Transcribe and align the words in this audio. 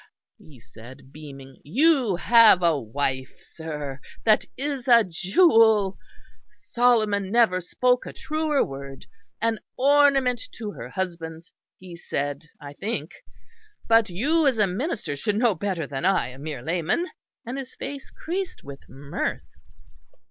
he 0.39 0.59
said, 0.59 1.13
beaming, 1.13 1.61
"You 1.63 2.15
have 2.15 2.63
a 2.63 2.75
wife, 2.75 3.35
sir, 3.39 3.99
that 4.23 4.45
is 4.57 4.87
a 4.87 5.03
jewel. 5.03 5.99
Solomon 6.47 7.29
never 7.29 7.61
spoke 7.61 8.07
a 8.07 8.11
truer 8.11 8.65
word; 8.65 9.05
an 9.43 9.59
ornament 9.77 10.41
to 10.53 10.71
her 10.71 10.89
husband, 10.89 11.51
he 11.77 11.95
said, 11.95 12.49
I 12.59 12.73
think; 12.73 13.11
but 13.87 14.09
you 14.09 14.47
as 14.47 14.57
a 14.57 14.65
minister 14.65 15.15
should 15.15 15.35
know 15.35 15.53
better 15.53 15.85
than 15.85 16.03
I, 16.03 16.29
a 16.29 16.39
mere 16.39 16.63
layman"; 16.63 17.05
and 17.45 17.59
his 17.59 17.75
face 17.75 18.09
creased 18.09 18.63
with 18.63 18.79
mirth. 18.89 19.45